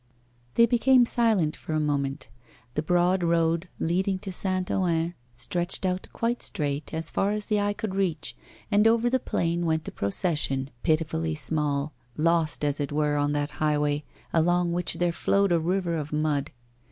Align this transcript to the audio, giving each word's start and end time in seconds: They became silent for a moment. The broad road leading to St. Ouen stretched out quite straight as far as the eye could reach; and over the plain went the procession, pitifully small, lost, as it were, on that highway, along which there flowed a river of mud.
They 0.55 0.65
became 0.65 1.05
silent 1.05 1.55
for 1.55 1.73
a 1.73 1.79
moment. 1.79 2.27
The 2.73 2.81
broad 2.81 3.21
road 3.23 3.67
leading 3.77 4.17
to 4.21 4.31
St. 4.31 4.71
Ouen 4.71 5.13
stretched 5.35 5.85
out 5.85 6.07
quite 6.11 6.41
straight 6.41 6.91
as 6.91 7.11
far 7.11 7.29
as 7.29 7.45
the 7.45 7.59
eye 7.59 7.73
could 7.73 7.93
reach; 7.93 8.35
and 8.71 8.87
over 8.87 9.11
the 9.11 9.19
plain 9.19 9.63
went 9.63 9.83
the 9.83 9.91
procession, 9.91 10.71
pitifully 10.81 11.35
small, 11.35 11.93
lost, 12.17 12.65
as 12.65 12.79
it 12.79 12.91
were, 12.91 13.15
on 13.17 13.31
that 13.33 13.51
highway, 13.61 14.03
along 14.33 14.71
which 14.73 14.95
there 14.95 15.11
flowed 15.11 15.51
a 15.51 15.59
river 15.59 15.95
of 15.99 16.11
mud. 16.11 16.49